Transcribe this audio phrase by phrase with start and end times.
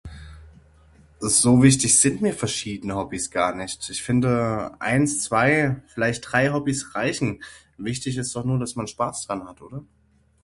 [1.35, 6.95] So wichtig sind mir verschiedene Hobbys gar nicht, ich finde eins, zwei, vielleicht drei Hobbys
[6.95, 7.43] reichen,
[7.77, 9.83] wichtig ist doch nur, dass man Spaß dran hat oder?